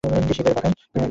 নন্দী 0.03 0.33
শিবের 0.33 0.53
বাহন। 0.57 0.71